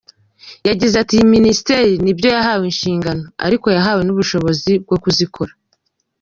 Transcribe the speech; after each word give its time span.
Yagize 0.67 0.95
ati 0.99 1.13
"Iyi 1.15 1.25
Minisiteri 1.35 1.93
nibyo 2.03 2.27
yahawe 2.35 2.63
inshingano 2.71 3.23
ariko 3.45 3.67
yahawe 3.75 4.01
n’ubushobozi 4.03 4.71
bwo 4.83 4.97
kuzikora. 5.03 5.51